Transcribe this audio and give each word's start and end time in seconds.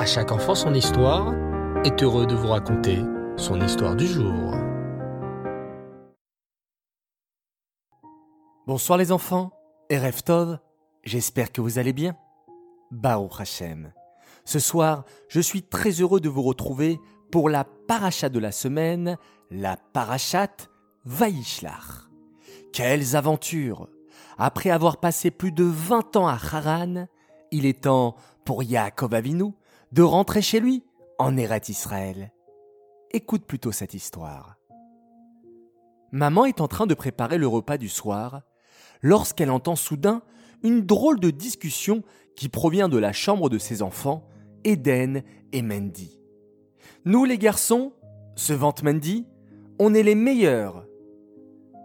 À 0.00 0.06
chaque 0.06 0.32
enfant 0.32 0.54
son 0.54 0.72
histoire 0.72 1.34
est 1.84 2.02
heureux 2.02 2.26
de 2.26 2.34
vous 2.34 2.48
raconter 2.48 3.00
son 3.36 3.60
histoire 3.60 3.94
du 3.94 4.06
jour. 4.06 4.54
Bonsoir 8.66 8.96
les 8.96 9.12
enfants, 9.12 9.52
et 9.90 9.98
j'espère 11.04 11.52
que 11.52 11.60
vous 11.60 11.78
allez 11.78 11.92
bien. 11.92 12.16
Baruch 12.90 13.40
Hashem. 13.40 13.92
Ce 14.46 14.58
soir, 14.58 15.04
je 15.28 15.40
suis 15.40 15.64
très 15.64 15.90
heureux 15.90 16.20
de 16.20 16.30
vous 16.30 16.44
retrouver 16.44 16.98
pour 17.30 17.50
la 17.50 17.64
paracha 17.64 18.30
de 18.30 18.38
la 18.38 18.52
semaine, 18.52 19.18
la 19.50 19.76
parachat 19.76 20.56
Vaishlach. 21.04 22.08
Quelles 22.72 23.16
aventures 23.16 23.90
Après 24.38 24.70
avoir 24.70 24.96
passé 24.96 25.30
plus 25.30 25.52
de 25.52 25.64
20 25.64 26.16
ans 26.16 26.26
à 26.26 26.38
Haran, 26.40 27.06
il 27.50 27.66
est 27.66 27.82
temps 27.82 28.16
pour 28.46 28.62
Yaakov 28.62 29.12
Avinu 29.12 29.52
de 29.92 30.02
rentrer 30.02 30.40
chez 30.40 30.60
lui 30.60 30.84
en 31.18 31.36
Eret 31.36 31.62
Israël. 31.68 32.32
Écoute 33.12 33.44
plutôt 33.44 33.72
cette 33.72 33.94
histoire. 33.94 34.56
Maman 36.12 36.44
est 36.44 36.60
en 36.60 36.68
train 36.68 36.86
de 36.86 36.94
préparer 36.94 37.38
le 37.38 37.48
repas 37.48 37.76
du 37.76 37.88
soir 37.88 38.42
lorsqu'elle 39.02 39.50
entend 39.50 39.76
soudain 39.76 40.22
une 40.62 40.82
drôle 40.82 41.18
de 41.18 41.30
discussion 41.30 42.02
qui 42.36 42.48
provient 42.48 42.88
de 42.88 42.98
la 42.98 43.12
chambre 43.12 43.48
de 43.48 43.58
ses 43.58 43.82
enfants, 43.82 44.28
Eden 44.64 45.22
et 45.52 45.62
Mendy. 45.62 46.20
Nous 47.04 47.24
les 47.24 47.38
garçons, 47.38 47.92
se 48.36 48.52
vante 48.52 48.82
Mendy, 48.82 49.26
on 49.78 49.94
est 49.94 50.02
les 50.02 50.14
meilleurs. 50.14 50.86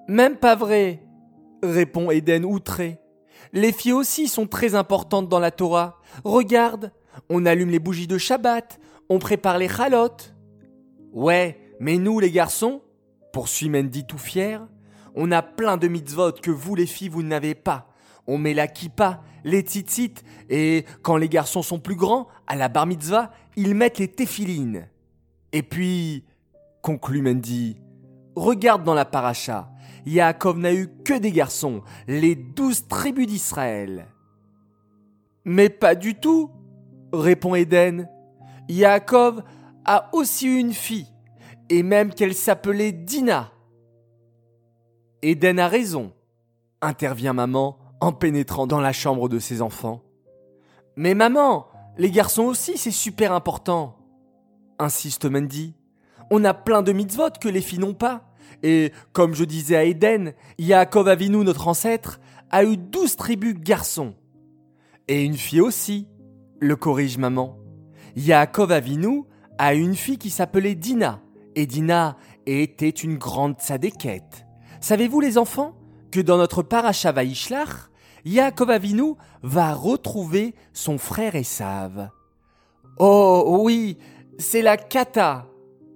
Même 0.08 0.36
pas 0.38 0.56
vrai, 0.56 1.04
répond 1.64 2.12
Eden 2.12 2.46
outré. 2.46 3.00
Les 3.54 3.72
filles 3.72 3.94
aussi 3.94 4.28
sont 4.28 4.48
très 4.48 4.76
importantes 4.76 5.30
dans 5.30 5.40
la 5.40 5.52
Torah. 5.52 6.00
Regarde, 6.24 6.92
on 7.30 7.46
allume 7.46 7.70
les 7.70 7.80
bougies 7.80 8.08
de 8.08 8.18
Shabbat, 8.18 8.80
on 9.10 9.20
prépare 9.20 9.58
les 9.58 9.70
chalotes. 9.70 10.36
Ouais, 11.12 11.60
mais 11.80 11.98
nous 11.98 12.20
les 12.20 12.32
garçons, 12.32 12.82
poursuit 13.34 13.70
Mendy 13.70 14.06
tout 14.06 14.18
fier, 14.18 14.68
on 15.16 15.32
a 15.32 15.42
plein 15.42 15.78
de 15.78 15.88
mitzvot 15.88 16.34
que 16.34 16.52
vous 16.52 16.76
les 16.76 16.86
filles 16.86 17.10
vous 17.10 17.24
n'avez 17.24 17.56
pas. 17.56 17.90
On 18.28 18.38
met 18.38 18.54
la 18.54 18.68
kippa, 18.68 19.22
les 19.44 19.62
tzitzit, 19.62 20.16
et 20.50 20.86
quand 21.04 21.18
les 21.18 21.30
garçons 21.30 21.62
sont 21.62 21.80
plus 21.80 21.96
grands, 21.96 22.28
à 22.48 22.56
la 22.56 22.68
bar 22.68 22.88
mitzvah, 22.88 23.32
ils 23.56 23.76
mettent 23.76 24.00
les 24.00 24.08
téphilines. 24.08 24.88
Et 25.54 25.64
puis, 25.64 26.26
conclut 26.82 27.22
Mendy, 27.22 27.78
regarde 28.36 28.84
dans 28.84 28.94
la 28.94 29.06
paracha, 29.06 29.72
Yaakov 30.06 30.58
n'a 30.58 30.74
eu 30.74 30.90
que 31.04 31.18
des 31.18 31.32
garçons, 31.32 31.82
les 32.08 32.36
douze 32.36 32.88
tribus 32.88 33.28
d'Israël. 33.28 34.08
Mais 35.46 35.70
pas 35.70 35.96
du 35.96 36.16
tout, 36.16 36.52
répond 37.14 37.56
Eden. 37.56 38.10
Yaakov 38.70 39.44
a 39.86 40.10
aussi 40.14 40.48
eu 40.48 40.58
une 40.58 40.74
fille, 40.74 41.08
et 41.70 41.84
même 41.84 42.14
qu'elle 42.14 42.34
s'appelait 42.34 42.92
Dina. 42.92 43.52
Eden 45.22 45.60
a 45.60 45.68
raison, 45.68 46.14
intervient 46.82 47.34
maman 47.34 47.78
en 48.00 48.12
pénétrant 48.12 48.68
dans 48.68 48.82
la 48.82 48.94
chambre 48.94 49.30
de 49.30 49.40
ses 49.40 49.62
enfants. 49.62 50.04
Mais 50.96 51.14
maman, 51.14 51.68
les 51.98 52.12
garçons 52.12 52.44
aussi, 52.44 52.78
c'est 52.78 52.92
super 52.92 53.32
important, 53.34 53.98
insiste 54.80 55.26
Mandy. 55.26 55.74
On 56.32 56.44
a 56.44 56.54
plein 56.54 56.82
de 56.82 56.92
mitzvot 56.92 57.32
que 57.40 57.50
les 57.50 57.62
filles 57.62 57.80
n'ont 57.80 57.94
pas. 57.94 58.30
Et 58.64 58.92
comme 59.12 59.36
je 59.36 59.44
disais 59.44 59.76
à 59.76 59.84
Eden, 59.84 60.34
Yaakov 60.58 61.08
Avinu, 61.08 61.44
notre 61.44 61.68
ancêtre, 61.68 62.20
a 62.50 62.64
eu 62.64 62.78
douze 62.78 63.16
tribus 63.16 63.56
garçons. 63.56 64.16
Et 65.08 65.24
une 65.24 65.36
fille 65.36 65.62
aussi, 65.62 66.08
le 66.66 66.76
corrige 66.76 67.18
maman. 67.18 67.58
Yaakov 68.16 68.72
Avinu 68.72 69.24
a 69.58 69.74
une 69.74 69.96
fille 69.96 70.18
qui 70.18 70.30
s'appelait 70.30 70.76
Dina. 70.76 71.22
Et 71.56 71.66
Dina 71.66 72.18
était 72.46 72.90
une 72.90 73.18
grande 73.18 73.56
tzadékette. 73.60 74.46
Savez-vous 74.82 75.20
les 75.22 75.38
enfants 75.38 75.76
que 76.12 76.20
dans 76.20 76.38
notre 76.38 76.64
paracha 76.64 77.12
Vaishlach, 77.12 77.90
Yaakov 78.26 78.72
Avinu 78.72 79.14
va 79.44 79.74
retrouver 79.74 80.56
son 80.74 80.98
frère 80.98 81.36
Esav. 81.36 82.10
Oh 82.98 83.60
oui, 83.62 83.98
c'est 84.40 84.62
la 84.62 84.78
kata 84.78 85.48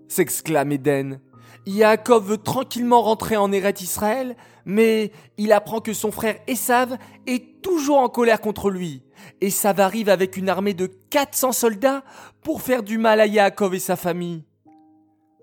s'exclame 0.07 0.71
Eden. 0.73 1.19
Yaakov 1.65 2.29
veut 2.29 2.37
tranquillement 2.37 3.01
rentrer 3.01 3.37
en 3.37 3.51
Eret 3.51 3.75
Israël, 3.81 4.35
mais 4.65 5.11
il 5.37 5.51
apprend 5.51 5.81
que 5.81 5.93
son 5.93 6.11
frère 6.11 6.35
Esav 6.47 6.97
est 7.27 7.61
toujours 7.61 7.99
en 7.99 8.09
colère 8.09 8.41
contre 8.41 8.69
lui. 8.69 9.03
Esav 9.41 9.79
arrive 9.79 10.09
avec 10.09 10.37
une 10.37 10.49
armée 10.49 10.73
de 10.73 10.87
400 10.87 11.51
soldats 11.51 12.03
pour 12.41 12.61
faire 12.61 12.83
du 12.83 12.97
mal 12.97 13.19
à 13.19 13.25
Yaakov 13.27 13.75
et 13.75 13.79
sa 13.79 13.95
famille. 13.95 14.43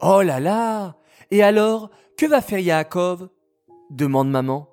Oh 0.00 0.22
là 0.22 0.40
là 0.40 0.96
Et 1.30 1.42
alors, 1.42 1.90
que 2.16 2.26
va 2.26 2.40
faire 2.40 2.58
Yaakov? 2.58 3.28
demande 3.90 4.30
maman. 4.30 4.68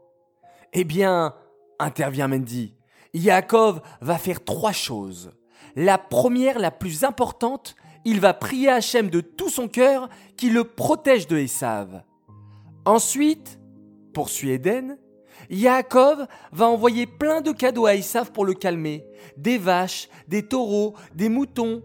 Eh 0.74 0.84
bien, 0.84 1.34
intervient 1.79 2.28
Mendy, 2.28 2.75
Yaakov 3.13 3.81
va 4.01 4.18
faire 4.18 4.44
trois 4.44 4.72
choses. 4.72 5.31
La 5.75 5.97
première, 5.97 6.59
la 6.59 6.72
plus 6.72 7.03
importante, 7.03 7.75
il 8.06 8.19
va 8.19 8.34
prier 8.34 8.69
Hachem 8.69 9.09
de 9.09 9.22
tout 9.22 9.50
son 9.50 9.68
cœur 9.68 10.09
qui 10.35 10.50
le 10.50 10.63
protège 10.63 11.28
de 11.28 11.38
Esav. 11.38 12.03
Ensuite, 12.85 13.59
poursuit 14.13 14.51
Eden, 14.51 14.97
Yaakov 15.50 16.28
va 16.52 16.68
envoyer 16.68 17.08
plein 17.08 17.42
de 17.42 17.52
cadeaux 17.52 17.86
à 17.86 17.96
Esav 17.96 18.32
pour 18.32 18.46
le 18.46 18.54
calmer. 18.54 19.06
Des 19.38 19.58
vaches, 19.58 20.10
des 20.28 20.48
taureaux, 20.48 20.96
des 21.16 21.30
moutons. 21.30 21.84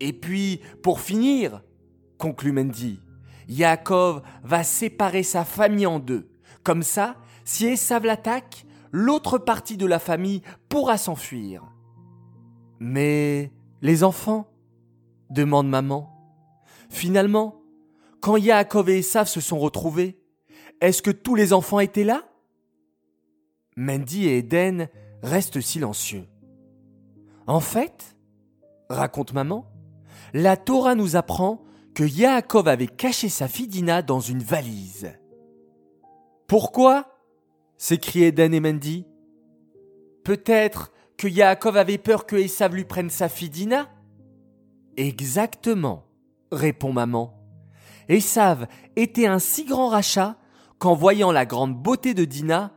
Et 0.00 0.12
puis, 0.12 0.60
pour 0.82 1.00
finir, 1.00 1.62
conclut 2.18 2.52
Mendy, 2.52 3.00
Yaakov 3.48 4.22
va 4.42 4.64
séparer 4.64 5.22
sa 5.22 5.44
famille 5.44 5.86
en 5.86 5.98
deux. 5.98 6.28
Comme 6.62 6.82
ça, 6.82 7.16
si 7.44 7.66
Esav 7.66 8.04
l'attaque, 8.04 8.66
l'autre 8.90 9.38
partie 9.38 9.76
de 9.76 9.86
la 9.86 9.98
famille 9.98 10.42
pourra 10.68 10.98
s'enfuir. 10.98 11.64
Mais 12.78 13.52
les 13.80 14.04
enfants? 14.04 14.48
demande 15.30 15.68
maman. 15.68 16.10
Finalement, 16.90 17.62
quand 18.20 18.36
Yaakov 18.36 18.90
et 18.90 18.98
Esav 18.98 19.26
se 19.26 19.40
sont 19.40 19.58
retrouvés, 19.58 20.20
est-ce 20.80 21.00
que 21.00 21.10
tous 21.10 21.34
les 21.34 21.52
enfants 21.52 21.80
étaient 21.80 22.04
là? 22.04 22.24
Mandy 23.76 24.26
et 24.26 24.38
Eden 24.38 24.88
restent 25.22 25.60
silencieux. 25.60 26.26
En 27.46 27.60
fait, 27.60 28.16
raconte 28.88 29.32
maman, 29.32 29.66
la 30.34 30.56
Torah 30.56 30.94
nous 30.94 31.16
apprend 31.16 31.62
que 31.94 32.04
Yaakov 32.04 32.68
avait 32.68 32.86
caché 32.86 33.28
sa 33.28 33.48
fille 33.48 33.68
Dina 33.68 34.02
dans 34.02 34.20
une 34.20 34.42
valise. 34.42 35.12
Pourquoi? 36.46 37.08
s'écriaient 37.76 38.28
Eden 38.28 38.54
et 38.54 38.60
Mandy. 38.60 39.06
Peut-être 40.22 40.92
que 41.16 41.26
Yaakov 41.26 41.76
avait 41.76 41.98
peur 41.98 42.26
que 42.26 42.36
Esav 42.36 42.74
lui 42.74 42.84
prenne 42.84 43.10
sa 43.10 43.28
fille 43.28 43.50
Dina? 43.50 43.90
Exactement, 44.96 46.04
répond 46.52 46.92
maman. 46.92 47.34
Esav 48.08 48.66
était 48.96 49.26
un 49.26 49.38
si 49.38 49.64
grand 49.64 49.88
rachat 49.88 50.36
qu'en 50.78 50.94
voyant 50.94 51.32
la 51.32 51.46
grande 51.46 51.80
beauté 51.80 52.14
de 52.14 52.24
Dina, 52.24 52.72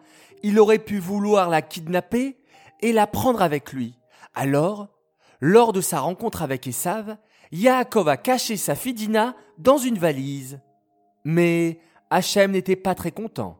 il 0.45 0.59
aurait 0.59 0.77
pu 0.77 0.99
vouloir 0.99 1.49
la 1.49 1.63
kidnapper 1.63 2.37
et 2.79 2.93
la 2.93 3.07
prendre 3.07 3.41
avec 3.41 3.73
lui. 3.73 3.97
Alors, 4.35 4.89
lors 5.41 5.73
de 5.73 5.81
sa 5.81 5.99
rencontre 6.01 6.43
avec 6.43 6.67
Esav, 6.67 7.17
Yaakov 7.51 8.07
a 8.09 8.15
caché 8.15 8.55
sa 8.55 8.75
fille 8.75 8.93
Dina 8.93 9.35
dans 9.57 9.79
une 9.79 9.97
valise. 9.97 10.59
Mais 11.23 11.79
Hachem 12.11 12.51
n'était 12.51 12.75
pas 12.75 12.93
très 12.93 13.09
content. 13.09 13.59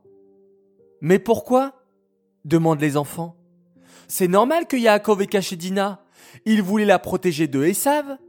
Mais 1.02 1.18
pourquoi? 1.18 1.74
demandent 2.44 2.82
les 2.82 2.98
enfants. 2.98 3.36
C'est 4.08 4.28
normal 4.28 4.68
que 4.68 4.78
Yaakov 4.78 5.24
ait 5.24 5.26
caché 5.26 5.56
Dina. 5.56 6.06
Il 6.46 6.62
voulait 6.62 6.86
la 6.86 7.00
protéger 7.00 7.48
de 7.48 7.64
Esav. 7.64 8.20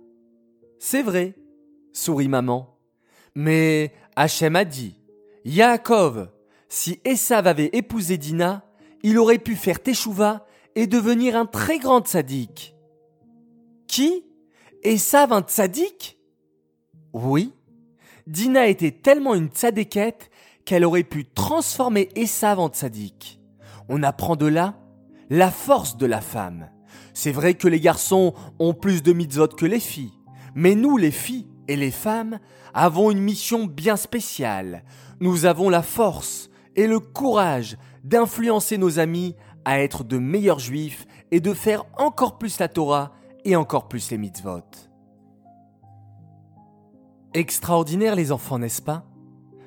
C'est 0.79 1.02
vrai, 1.02 1.35
sourit 1.93 2.29
maman. 2.29 2.79
Mais 3.35 3.93
Hachem 4.17 4.56
a 4.56 4.64
dit, 4.64 4.97
Yaakov, 5.44 6.31
si 6.69 7.01
Esav 7.05 7.47
avait 7.47 7.71
épousé 7.73 8.19
Dina, 8.19 8.65
il 9.03 9.19
aurait 9.19 9.39
pu 9.39 9.55
faire 9.55 9.83
Teshuva 9.83 10.47
et 10.75 10.87
devenir 10.87 11.37
un 11.37 11.47
très 11.47 11.79
grand 11.79 12.07
sadique. 12.07 12.75
Qui? 13.87 14.25
Esav 14.83 15.33
un 15.33 15.43
tzaddik? 15.43 16.19
Oui. 17.13 17.53
Dina 18.27 18.67
était 18.67 18.91
tellement 18.91 19.35
une 19.35 19.49
tzadékette 19.49 20.31
qu'elle 20.65 20.85
aurait 20.85 21.05
pu 21.05 21.25
transformer 21.25 22.09
Esav 22.17 22.59
en 22.59 22.69
tzaddik. 22.69 23.41
On 23.89 24.03
apprend 24.03 24.37
de 24.37 24.47
là 24.47 24.79
la 25.31 25.51
force 25.51 25.97
de 25.97 26.07
la 26.07 26.21
femme. 26.21 26.71
C'est 27.15 27.33
vrai 27.33 27.55
que 27.55 27.69
les 27.69 27.81
garçons 27.81 28.35
ont 28.59 28.75
plus 28.75 29.03
de 29.03 29.12
mitzvot 29.12 29.49
que 29.49 29.67
les 29.67 29.81
filles. 29.81 30.12
Mais 30.55 30.75
nous, 30.75 30.97
les 30.97 31.11
filles 31.11 31.47
et 31.69 31.77
les 31.77 31.91
femmes, 31.91 32.39
avons 32.75 33.11
une 33.11 33.21
mission 33.21 33.65
bien 33.67 33.97
spéciale. 33.97 34.85
Nous 35.21 35.47
avons 35.47 35.71
la 35.71 35.83
force 35.83 36.51
et 36.76 36.87
le 36.87 37.00
courage 37.00 37.76
d'influencer 38.05 38.78
nos 38.78 38.99
amis 38.99 39.34
à 39.64 39.81
être 39.81 40.05
de 40.05 40.19
meilleurs 40.19 40.61
juifs 40.61 41.06
et 41.32 41.40
de 41.40 41.52
faire 41.52 41.84
encore 41.99 42.38
plus 42.38 42.61
la 42.61 42.69
Torah 42.69 43.12
et 43.44 43.56
encore 43.56 43.88
plus 43.88 44.11
les 44.11 44.19
mitzvot. 44.19 44.62
Extraordinaire 47.34 48.14
les 48.14 48.31
enfants, 48.31 48.58
n'est-ce 48.58 48.81
pas? 48.81 49.05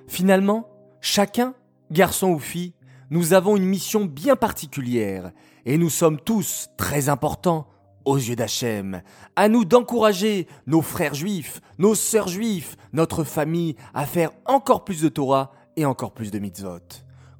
Finalement, 0.07 0.69
chacun, 1.01 1.53
garçon 1.91 2.29
ou 2.29 2.39
fille, 2.39 2.73
nous 3.09 3.33
avons 3.33 3.57
une 3.57 3.65
mission 3.65 4.05
bien 4.05 4.35
particulière, 4.35 5.31
et 5.65 5.77
nous 5.77 5.89
sommes 5.89 6.19
tous 6.19 6.69
très 6.77 7.09
importants 7.09 7.67
aux 8.05 8.17
yeux 8.17 8.35
d'Hachem. 8.35 9.01
À 9.35 9.49
nous 9.49 9.65
d'encourager 9.65 10.47
nos 10.65 10.81
frères 10.81 11.13
juifs, 11.13 11.61
nos 11.77 11.95
sœurs 11.95 12.27
juifs, 12.27 12.75
notre 12.93 13.23
famille 13.23 13.75
à 13.93 14.05
faire 14.05 14.31
encore 14.45 14.83
plus 14.83 15.01
de 15.01 15.09
Torah 15.09 15.51
et 15.79 15.85
encore 15.85 16.11
plus 16.11 16.29
de 16.29 16.39
mitzvot. 16.39 16.79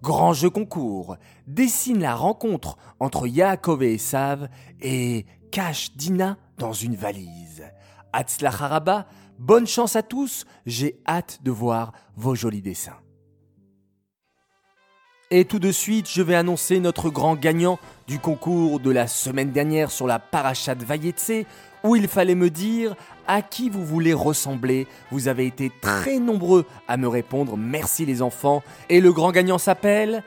Grand 0.02 0.32
jeu 0.32 0.50
concours 0.50 1.18
dessine 1.46 2.00
la 2.00 2.16
rencontre 2.16 2.78
entre 3.02 3.28
Yaakov 3.28 3.84
et 3.84 3.96
Esav 3.96 4.48
et 4.82 5.26
cache 5.52 5.92
Dina 5.98 6.38
dans 6.58 6.72
une 6.72 6.96
valise. 6.96 7.66
Haraba, 8.14 9.08
bonne 9.38 9.68
chance 9.68 9.98
à 9.98 10.04
tous, 10.04 10.46
j'ai 10.66 11.02
hâte 11.06 11.40
de 11.44 11.52
voir 11.52 11.92
vos 12.16 12.34
jolis 12.34 12.62
dessins. 12.62 12.98
Et 15.32 15.46
tout 15.46 15.60
de 15.60 15.72
suite, 15.72 16.10
je 16.10 16.24
vais 16.24 16.34
annoncer 16.34 16.80
notre 16.80 17.10
grand 17.10 17.36
gagnant 17.36 17.78
du 18.08 18.20
concours 18.20 18.80
de 18.80 18.90
la 18.90 19.06
semaine 19.06 19.52
dernière 19.52 19.92
sur 19.92 20.08
la 20.08 20.18
Parachat 20.18 20.74
Vayetse, 20.74 21.46
où 21.84 21.96
il 21.96 22.08
fallait 22.08 22.36
me 22.36 22.50
dire 22.50 22.96
à 23.28 23.42
qui 23.42 23.70
vous 23.70 23.86
voulez 23.86 24.14
ressembler. 24.14 24.88
Vous 25.12 25.28
avez 25.28 25.46
été 25.46 25.72
très 25.82 26.20
nombreux 26.20 26.66
à 26.88 26.98
me 26.98 27.08
répondre. 27.08 27.58
Merci 27.58 28.06
les 28.06 28.22
enfants. 28.22 28.64
Et 28.90 29.02
le 29.02 29.14
grand 29.14 29.32
gagnant 29.32 29.58
s'appelle... 29.58 30.24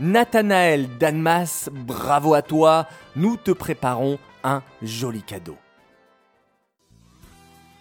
Nathanaël 0.00 0.88
Danmas, 0.98 1.68
bravo 1.70 2.32
à 2.32 2.40
toi. 2.40 2.86
Nous 3.16 3.36
te 3.36 3.50
préparons 3.50 4.18
un 4.42 4.62
joli 4.80 5.22
cadeau. 5.22 5.58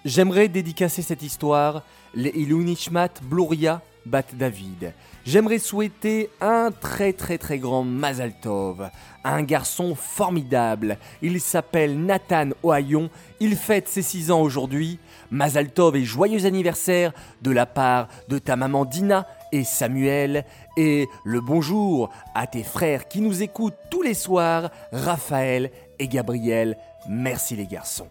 J'aimerais 0.03 0.49
dédicacer 0.49 1.01
cette 1.01 1.23
histoire 1.23 1.83
les 2.13 2.31
Ilunishmat 2.31 3.21
Bluria 3.23 3.81
Bat 4.05 4.23
David. 4.33 4.93
J'aimerais 5.25 5.59
souhaiter 5.59 6.29
un 6.41 6.71
très 6.71 7.13
très 7.13 7.37
très 7.37 7.59
grand 7.59 7.83
Mazal 7.83 8.33
Tov, 8.41 8.89
un 9.23 9.43
garçon 9.43 9.95
formidable. 9.95 10.97
Il 11.21 11.39
s'appelle 11.39 11.99
Nathan 11.99 12.49
Ohayon, 12.63 13.09
il 13.39 13.55
fête 13.55 13.87
ses 13.87 14.01
6 14.01 14.31
ans 14.31 14.41
aujourd'hui. 14.41 14.99
Mazal 15.31 15.71
Tov 15.71 15.95
et 15.95 16.03
joyeux 16.03 16.45
anniversaire 16.45 17.11
de 17.41 17.51
la 17.51 17.65
part 17.65 18.07
de 18.27 18.39
ta 18.39 18.55
maman 18.55 18.85
Dina 18.85 19.27
et 19.51 19.63
Samuel. 19.63 20.45
Et 20.77 21.07
le 21.23 21.41
bonjour 21.41 22.09
à 22.35 22.47
tes 22.47 22.63
frères 22.63 23.07
qui 23.07 23.21
nous 23.21 23.43
écoutent 23.43 23.77
tous 23.91 24.01
les 24.01 24.13
soirs, 24.13 24.71
Raphaël 24.91 25.71
et 25.99 26.07
Gabriel. 26.07 26.77
Merci 27.07 27.55
les 27.55 27.67
garçons 27.67 28.07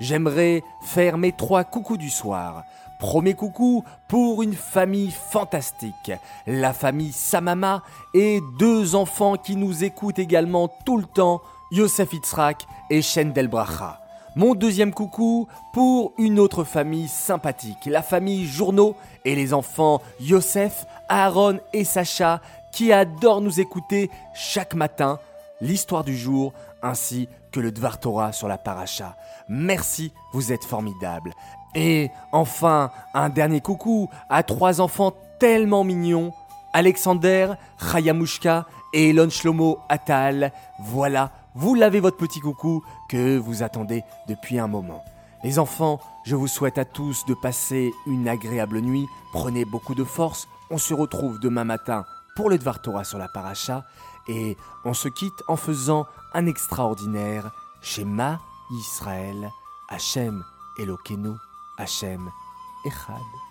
j'aimerais 0.00 0.62
faire 0.82 1.18
mes 1.18 1.32
trois 1.32 1.64
coucous 1.64 1.98
du 1.98 2.10
soir. 2.10 2.64
Premier 3.00 3.32
coucou 3.32 3.82
pour 4.08 4.42
une 4.42 4.52
famille 4.52 5.10
fantastique, 5.10 6.12
la 6.46 6.74
famille 6.74 7.12
Samama 7.12 7.82
et 8.12 8.40
deux 8.58 8.94
enfants 8.94 9.36
qui 9.36 9.56
nous 9.56 9.84
écoutent 9.84 10.18
également 10.18 10.68
tout 10.84 10.98
le 10.98 11.04
temps, 11.04 11.40
Yosef 11.70 12.12
Itzrak 12.12 12.66
et 12.90 13.00
Shen 13.00 13.32
Delbracha. 13.32 14.00
Mon 14.36 14.54
deuxième 14.54 14.92
coucou 14.92 15.48
pour 15.72 16.12
une 16.18 16.38
autre 16.38 16.62
famille 16.62 17.08
sympathique, 17.08 17.86
la 17.86 18.02
famille 18.02 18.46
Journaux 18.46 18.94
et 19.24 19.34
les 19.34 19.54
enfants 19.54 20.02
Yosef, 20.20 20.84
Aaron 21.08 21.58
et 21.72 21.84
Sacha 21.84 22.42
qui 22.70 22.92
adorent 22.92 23.40
nous 23.40 23.60
écouter 23.60 24.10
chaque 24.34 24.74
matin, 24.74 25.18
l'histoire 25.62 26.04
du 26.04 26.16
jour 26.16 26.52
ainsi 26.82 27.28
que 27.50 27.60
le 27.60 27.72
Dvar 27.72 27.98
Torah 27.98 28.32
sur 28.32 28.46
la 28.46 28.58
paracha. 28.58 29.16
Merci, 29.48 30.12
vous 30.32 30.52
êtes 30.52 30.64
formidables. 30.64 31.32
Et 31.74 32.10
enfin, 32.32 32.90
un 33.14 33.28
dernier 33.28 33.60
coucou 33.60 34.08
à 34.28 34.42
trois 34.42 34.80
enfants 34.80 35.12
tellement 35.38 35.84
mignons, 35.84 36.32
Alexander, 36.72 37.54
Chayamushka 37.78 38.66
et 38.92 39.10
Elon 39.10 39.30
Shlomo 39.30 39.78
Atal. 39.88 40.52
Voilà, 40.80 41.32
vous 41.54 41.74
l'avez 41.74 42.00
votre 42.00 42.16
petit 42.16 42.40
coucou 42.40 42.82
que 43.08 43.38
vous 43.38 43.62
attendez 43.62 44.02
depuis 44.28 44.58
un 44.58 44.66
moment. 44.66 45.02
Les 45.42 45.58
enfants, 45.58 46.00
je 46.24 46.36
vous 46.36 46.48
souhaite 46.48 46.76
à 46.76 46.84
tous 46.84 47.24
de 47.26 47.34
passer 47.34 47.92
une 48.06 48.28
agréable 48.28 48.80
nuit. 48.80 49.06
Prenez 49.32 49.64
beaucoup 49.64 49.94
de 49.94 50.04
force. 50.04 50.48
On 50.70 50.78
se 50.78 50.92
retrouve 50.92 51.40
demain 51.40 51.64
matin 51.64 52.04
pour 52.36 52.50
le 52.50 52.58
Dvar 52.58 52.82
Torah 52.82 53.04
sur 53.04 53.18
la 53.18 53.28
paracha. 53.28 53.84
Et 54.28 54.56
on 54.84 54.92
se 54.92 55.08
quitte 55.08 55.42
en 55.48 55.56
faisant 55.56 56.06
un 56.34 56.46
extraordinaire 56.46 57.50
Shema 57.80 58.38
Israël, 58.70 59.50
Hachem 59.88 60.44
Elokeinu, 60.78 61.32
Hachem 61.80 62.30
Echad. 62.84 63.49